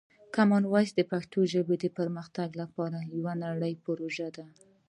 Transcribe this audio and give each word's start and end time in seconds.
کامن 0.35 0.63
وایس 0.67 0.91
د 0.95 1.01
پښتو 1.11 1.39
ژبې 1.53 1.75
د 1.79 1.85
پرمختګ 1.97 2.49
لپاره 2.61 2.97
یوه 3.15 3.33
نړیواله 3.43 3.81
پروژه 3.85 4.27
ده. 4.37 4.45